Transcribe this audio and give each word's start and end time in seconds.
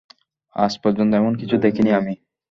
আজ 0.55 0.73
পর্যন্ত 0.83 1.11
এমন 1.15 1.33
কিছু 1.35 1.55
দেখিনি 1.57 1.91
আমি। 1.91 2.13